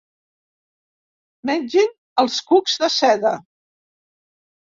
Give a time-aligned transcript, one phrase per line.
[1.49, 1.91] Mengin
[2.23, 3.35] els cucs de seda.